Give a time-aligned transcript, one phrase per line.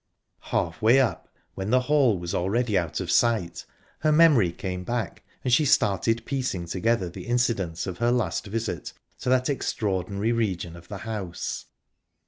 [0.49, 3.67] Halfway up, when the hall was already out of sight,
[3.99, 8.93] her memory came back and she started piecing together the incidents of her last visit
[9.19, 11.67] to that extraordinary region of the house.